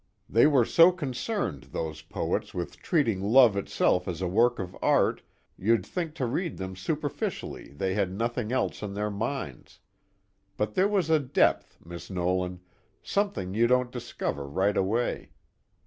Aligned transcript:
They 0.27 0.47
were 0.47 0.65
so 0.65 0.91
concerned, 0.91 1.65
those 1.73 2.01
poets, 2.01 2.55
with 2.55 2.79
treating 2.81 3.21
love 3.21 3.55
itself 3.55 4.07
as 4.07 4.19
a 4.19 4.27
work 4.27 4.57
of 4.57 4.75
art, 4.81 5.21
you'd 5.59 5.85
think 5.85 6.15
to 6.15 6.25
read 6.25 6.57
them 6.57 6.75
superficially 6.75 7.67
they 7.69 7.93
had 7.93 8.11
nothing 8.11 8.51
else 8.51 8.81
on 8.81 8.95
their 8.95 9.11
minds. 9.11 9.79
But 10.57 10.73
there 10.73 10.87
was 10.87 11.11
a 11.11 11.19
depth, 11.19 11.77
Miss 11.85 12.09
Nolan, 12.09 12.61
something 13.03 13.53
you 13.53 13.67
don't 13.67 13.91
discover 13.91 14.47
right 14.47 14.75
away. 14.75 15.29